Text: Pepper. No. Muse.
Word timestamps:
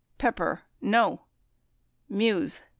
Pepper. 0.17 0.63
No. 0.81 1.25
Muse. 2.09 2.61